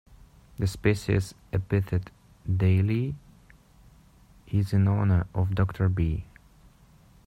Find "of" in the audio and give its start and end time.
5.35-5.53